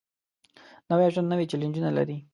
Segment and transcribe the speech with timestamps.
[0.89, 2.17] نوی ژوند نوې چیلنجونه لري